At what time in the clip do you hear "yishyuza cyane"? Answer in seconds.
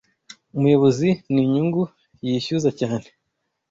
2.25-3.07